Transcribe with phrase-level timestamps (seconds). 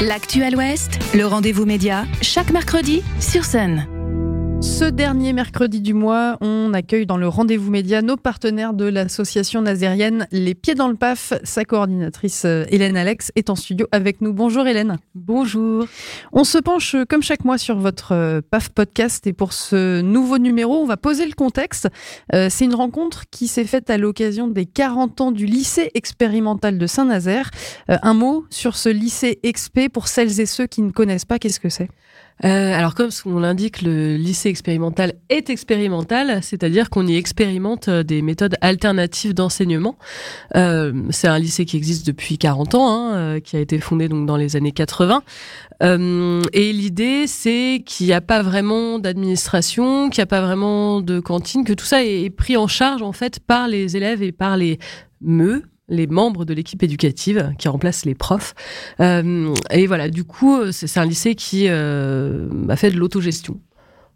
[0.00, 3.97] L'actuel Ouest, le rendez-vous média, chaque mercredi sur Sun.
[4.60, 9.62] Ce dernier mercredi du mois, on accueille dans le rendez-vous média nos partenaires de l'association
[9.62, 11.32] nazérienne Les Pieds dans le PAF.
[11.44, 14.32] Sa coordinatrice euh, Hélène Alex est en studio avec nous.
[14.32, 14.98] Bonjour Hélène.
[15.14, 15.86] Bonjour.
[16.32, 20.00] On se penche euh, comme chaque mois sur votre euh, PAF podcast et pour ce
[20.00, 21.88] nouveau numéro, on va poser le contexte.
[22.32, 26.86] C'est une rencontre qui s'est faite à l'occasion des 40 ans du lycée expérimental de
[26.86, 27.50] Saint-Nazaire.
[27.88, 31.60] Un mot sur ce lycée expé pour celles et ceux qui ne connaissent pas, qu'est-ce
[31.60, 31.88] que c'est?
[32.44, 38.02] Euh, alors comme on l'indique, le lycée expérimental est expérimental, c'est-à-dire qu'on y expérimente euh,
[38.02, 39.96] des méthodes alternatives d'enseignement.
[40.54, 44.26] Euh, c'est un lycée qui existe depuis 40 ans, hein, qui a été fondé donc
[44.26, 45.22] dans les années 80.
[45.82, 51.00] Euh, et l'idée, c'est qu'il n'y a pas vraiment d'administration, qu'il n'y a pas vraiment
[51.00, 54.32] de cantine, que tout ça est pris en charge en fait par les élèves et
[54.32, 54.78] par les
[55.20, 58.54] MEU, les membres de l'équipe éducative qui remplacent les profs.
[59.00, 63.60] Euh, et voilà, du coup, c'est un lycée qui euh, a fait de l'autogestion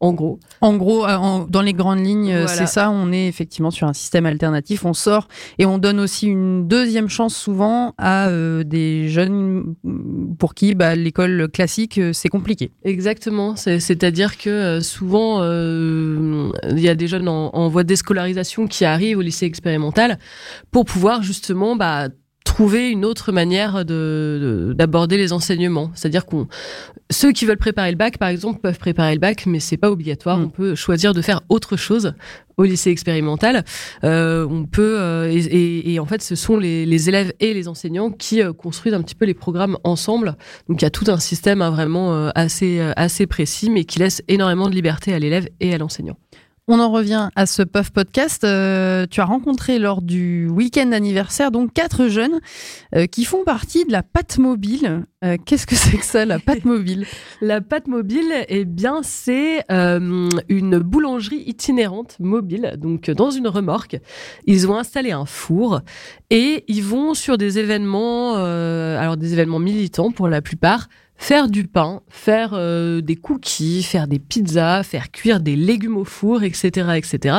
[0.00, 0.38] en gros.
[0.60, 2.90] En gros, euh, dans les grandes lignes, euh, c'est ça.
[2.90, 4.84] On est effectivement sur un système alternatif.
[4.84, 9.74] On sort et on donne aussi une deuxième chance souvent à euh, des jeunes
[10.38, 12.72] pour qui bah, l'école classique c'est compliqué.
[12.84, 13.56] Exactement.
[13.56, 19.18] C'est-à-dire que souvent il y a des jeunes en, en voie de déscolarisation qui arrivent
[19.18, 20.18] au lycée expérimental
[20.70, 22.08] pour pouvoir justement bah,
[22.56, 25.90] trouver une autre manière de d'aborder les enseignements.
[25.94, 26.48] C'est-à-dire qu'on
[27.10, 29.90] ceux qui veulent préparer le bac, par exemple, peuvent préparer le bac, mais c'est pas
[29.90, 30.38] obligatoire.
[30.38, 30.44] Mm.
[30.44, 32.14] On peut choisir de faire autre chose
[32.56, 33.62] au lycée expérimental.
[34.04, 37.68] Euh, on peut euh, et, et, en fait, ce sont les, les, élèves et les
[37.68, 40.34] enseignants qui euh, construisent un petit peu les programmes ensemble.
[40.70, 43.98] Donc il y a tout un système hein, vraiment euh, assez assez précis, mais qui
[43.98, 46.16] laisse énormément de liberté à l'élève et à l'enseignant.
[46.68, 48.42] On en revient à ce Puff Podcast.
[48.42, 52.40] Euh, tu as rencontré lors du week-end anniversaire donc quatre jeunes
[52.92, 55.04] euh, qui font partie de la pâte mobile.
[55.22, 57.06] Euh, qu'est-ce que c'est que ça, la pâte mobile
[57.40, 63.98] La pâte mobile, eh bien, c'est une boulangerie itinérante mobile, donc dans une remorque.
[64.46, 65.82] Ils ont installé un four
[66.30, 70.88] et ils vont sur des événements, alors des événements militants pour la plupart
[71.18, 76.04] faire du pain, faire euh, des cookies, faire des pizzas, faire cuire des légumes au
[76.04, 77.38] four, etc., etc.,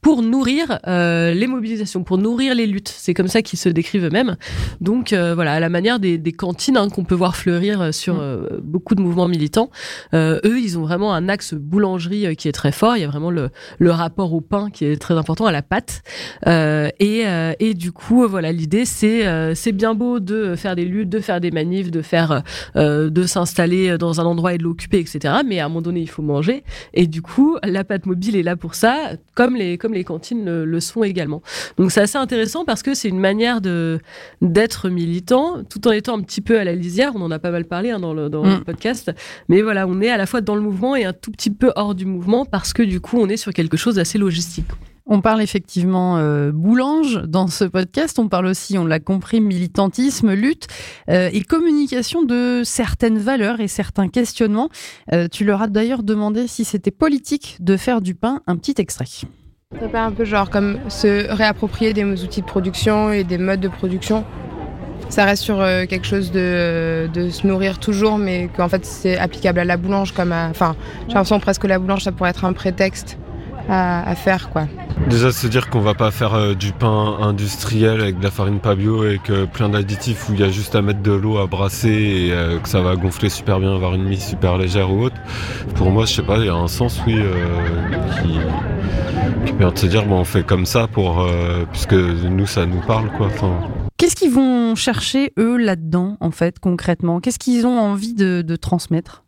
[0.00, 2.92] pour nourrir euh, les mobilisations, pour nourrir les luttes.
[2.94, 4.36] C'est comme ça qu'ils se décrivent eux-mêmes.
[4.80, 8.16] Donc euh, voilà, à la manière des, des cantines hein, qu'on peut voir fleurir sur
[8.16, 8.60] mm.
[8.62, 9.70] beaucoup de mouvements militants,
[10.12, 12.96] eux, ils ont vraiment un axe boulangerie qui est très fort.
[12.96, 15.62] Il y a vraiment le, le rapport au pain qui est très important, à la
[15.62, 16.02] pâte.
[16.46, 17.24] et,
[17.60, 21.40] et du coup, voilà, l'idée, c'est c'est bien beau de faire des luttes, de faire
[21.40, 22.42] des manifs, de faire
[23.14, 25.36] de s'installer dans un endroit et de l'occuper, etc.
[25.46, 26.64] Mais à un moment donné, il faut manger.
[26.92, 30.44] Et du coup, la pâte mobile est là pour ça, comme les, comme les cantines
[30.64, 31.42] le, sont également.
[31.78, 34.00] Donc c'est assez intéressant parce que c'est une manière de
[34.42, 37.12] d'être militant, tout en étant un petit peu à la lisière.
[37.14, 38.64] On en a pas mal parlé hein, dans, le, dans le mm.
[38.64, 39.12] podcast.
[39.48, 41.72] Mais voilà, on est à la fois dans le mouvement et un tout petit peu
[41.76, 44.66] hors du mouvement parce que du coup, on est sur quelque chose d'assez logistique.
[45.06, 48.18] On parle effectivement euh, boulange dans ce podcast.
[48.18, 50.66] On parle aussi, on l'a compris, militantisme, lutte
[51.10, 54.70] euh, et communication de certaines valeurs et certains questionnements.
[55.12, 58.40] Euh, tu leur as d'ailleurs demandé si c'était politique de faire du pain.
[58.46, 59.04] Un petit extrait.
[59.78, 63.60] Ça fait un peu genre comme se réapproprier des outils de production et des modes
[63.60, 64.24] de production.
[65.10, 69.58] Ça reste sur quelque chose de, de, se nourrir toujours, mais qu'en fait c'est applicable
[69.58, 70.48] à la boulange comme à.
[70.48, 70.76] Enfin,
[71.08, 73.18] j'ai l'impression presque que la boulange ça pourrait être un prétexte
[73.68, 74.66] à, faire quoi.
[75.08, 78.60] Déjà se dire qu'on va pas faire euh, du pain industriel avec de la farine
[78.60, 81.38] pas bio et que plein d'additifs où il y a juste à mettre de l'eau
[81.38, 84.90] à brasser et euh, que ça va gonfler super bien, avoir une mise super légère
[84.90, 85.16] ou autre.
[85.74, 87.32] Pour moi, je sais pas, il y a un sens oui euh,
[88.22, 88.38] qui,
[89.46, 91.26] qui, permet de se dire bon on fait comme ça pour
[91.72, 93.28] puisque nous ça nous parle quoi.
[93.96, 97.20] Qu'est-ce qu'ils vont chercher eux là-dedans en fait concrètement?
[97.20, 99.23] Qu'est-ce qu'ils ont envie de, de transmettre?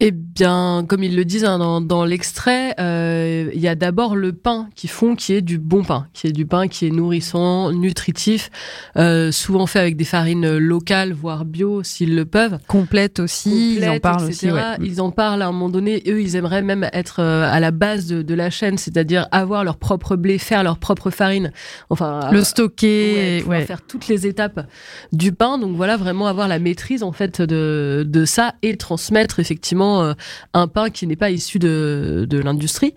[0.00, 4.16] Eh bien, comme ils le disent hein, dans, dans l'extrait, euh, il y a d'abord
[4.16, 6.90] le pain qui font, qui est du bon pain, qui est du pain qui est
[6.90, 8.50] nourrissant, nutritif,
[8.96, 12.58] euh, souvent fait avec des farines locales, voire bio s'ils le peuvent.
[12.66, 14.48] Complète aussi, ils en parlent aussi.
[14.82, 16.02] Ils en parlent à un moment donné.
[16.08, 19.62] Eux, ils aimeraient même être euh, à la base de, de la chaîne, c'est-à-dire avoir
[19.62, 21.52] leur propre blé, faire leur propre farine,
[21.88, 24.66] enfin le stocker, ouais, faire toutes les étapes
[25.12, 25.56] du pain.
[25.56, 30.14] Donc voilà, vraiment avoir la maîtrise en fait de de ça et transmettre effectivement euh,
[30.52, 32.94] un pain qui n'est pas issu de, de l'industrie.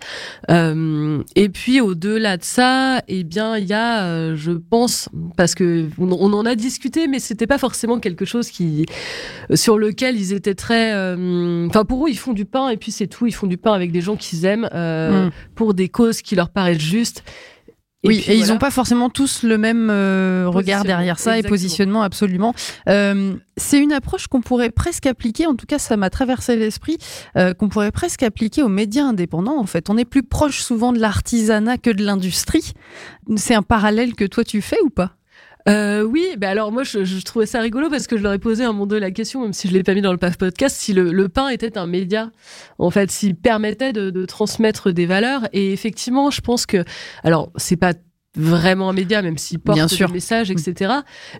[0.50, 5.56] Euh, et puis au-delà de ça, eh bien, il y a, euh, je pense, parce
[5.56, 8.86] que on, en a discuté, mais c'était pas forcément quelque chose qui,
[9.54, 10.94] sur lequel ils étaient très,
[11.68, 13.28] enfin pour eux, ils font du pain et puis c'est tout.
[13.28, 15.32] Ils font du pain avec des gens qu'ils aiment mm.
[15.56, 17.24] pour des causes qui leur paraissent justes.
[18.04, 21.44] Oui, puis et ils n'ont pas forcément tous le même euh, regard derrière ça et
[21.44, 22.54] positionnement absolument.
[22.88, 26.98] Euh, c'est une approche qu'on pourrait presque appliquer, en tout cas ça m'a traversé l'esprit,
[27.38, 29.58] euh, qu'on pourrait presque appliquer aux médias indépendants.
[29.58, 32.74] En fait, on est plus proche souvent de l'artisanat que de l'industrie.
[33.36, 35.14] C'est un parallèle que toi tu fais ou pas?
[35.68, 38.40] Euh, oui, bah alors moi je, je trouvais ça rigolo parce que je leur ai
[38.40, 40.38] posé un moment donné la question, même si je l'ai pas mis dans le PAF
[40.38, 42.32] podcast, si le, le pain était un média,
[42.80, 45.50] en fait, s'il permettait de, de transmettre des valeurs.
[45.52, 46.86] Et effectivement, je pense que,
[47.24, 47.94] alors c'est pas
[48.38, 50.12] vraiment un média, même s'il porte Bien des sûr.
[50.12, 50.94] messages, etc.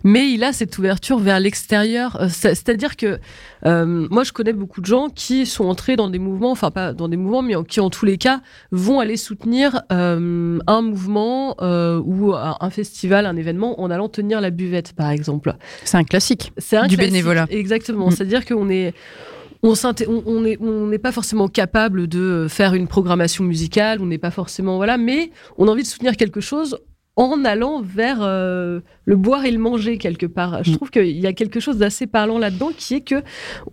[0.04, 2.18] Mais il a cette ouverture vers l'extérieur.
[2.20, 3.18] Euh, c'est- C'est-à-dire que
[3.66, 6.92] euh, moi, je connais beaucoup de gens qui sont entrés dans des mouvements, enfin pas
[6.92, 8.40] dans des mouvements, mais qui en tous les cas
[8.72, 14.40] vont aller soutenir euh, un mouvement euh, ou un festival, un événement, en allant tenir
[14.40, 15.54] la buvette, par exemple.
[15.84, 16.52] C'est un classique.
[16.58, 17.12] C'est un Du classique.
[17.12, 17.46] bénévolat.
[17.50, 18.08] Exactement.
[18.08, 18.10] Mm.
[18.12, 18.94] C'est-à-dire qu'on est
[19.62, 24.18] on s'inté- on on n'est pas forcément capable de faire une programmation musicale, on n'est
[24.18, 26.78] pas forcément voilà, mais on a envie de soutenir quelque chose
[27.18, 30.62] en allant vers euh, le boire et le manger quelque part.
[30.62, 30.74] Je Mm.
[30.76, 33.16] trouve qu'il y a quelque chose d'assez parlant là-dedans qui est que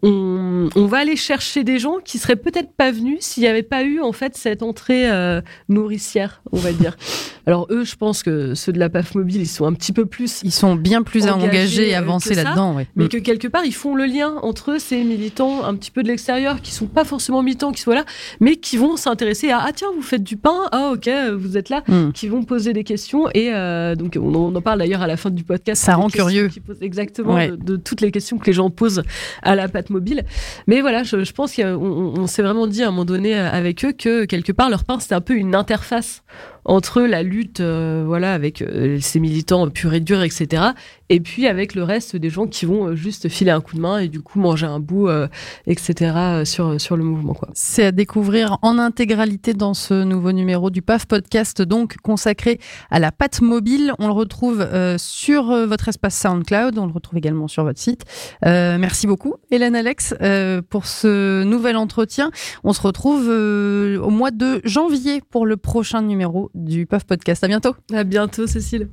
[0.02, 3.64] on, on va aller chercher des gens qui seraient peut-être pas venus s'il n'y avait
[3.64, 6.98] pas eu en fait cette entrée euh, nourricière, on va dire.
[7.48, 10.08] Alors eux, je pense que ceux de la PAF mobile, ils sont un petit peu
[10.08, 12.74] plus Ils sont bien plus Engagés, engagés et euh, avancés là-dedans.
[12.76, 12.88] ouais.
[12.96, 13.10] mais Mm.
[13.10, 16.62] que quelque part ils font le lien entre ces militants un petit peu de l'extérieur
[16.62, 18.04] qui sont pas forcément militants qui sont là
[18.40, 21.08] mais qui vont s'intéresser à ah tiens vous faites du pain ah ok
[21.38, 22.12] vous êtes là Mm.
[22.14, 25.08] qui vont poser des questions et euh, donc on, en- on en parle d'ailleurs à
[25.08, 26.48] la fin du podcast Ça rend curieux.
[26.48, 27.50] qui posent exactement Ouais.
[27.50, 29.04] de, de toutes les questions que les gens posent
[29.44, 30.24] à la pâte mobile
[30.68, 33.38] mais voilà je, je pense qu'on on, on s'est vraiment dit à un moment donné
[33.38, 36.24] euh, avec eux que quelque part leur pain c'était un peu une interface
[36.66, 40.64] entre la lutte euh, voilà avec euh, ces militants purs et durs etc
[41.10, 43.82] et puis avec le reste des gens qui vont euh, juste filer un coup de
[43.82, 45.28] main et du coup manger un bout euh,
[45.68, 50.32] etc euh, sur sur le mouvement quoi C'est à découvrir en intégralité dans ce nouveau
[50.32, 52.60] numéro du PAF podcast, donc consacré
[52.90, 53.94] à la pâte mobile.
[54.00, 57.80] On le retrouve euh, sur euh, votre espace SoundCloud, on le retrouve également sur votre
[57.80, 58.04] site.
[58.46, 62.32] Euh, merci beaucoup, Hélène Alex, euh, pour ce nouvel entretien.
[62.64, 67.44] On se retrouve euh, au mois de janvier pour le prochain numéro du PAF podcast.
[67.44, 67.76] À bientôt.
[67.94, 68.90] à bientôt Cécile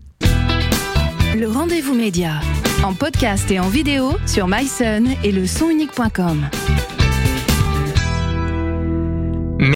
[1.35, 2.41] Le rendez-vous média.
[2.85, 6.49] En podcast et en vidéo sur myson et le sonunique.com.